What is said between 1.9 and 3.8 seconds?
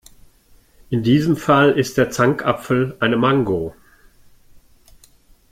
der Zankapfel eine Mango.